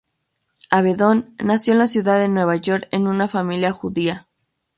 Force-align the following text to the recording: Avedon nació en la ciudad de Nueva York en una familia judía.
Avedon 0.71 1.35
nació 1.37 1.73
en 1.73 1.77
la 1.77 1.87
ciudad 1.87 2.17
de 2.17 2.27
Nueva 2.27 2.55
York 2.55 2.87
en 2.89 3.05
una 3.05 3.27
familia 3.27 3.71
judía. 3.71 4.27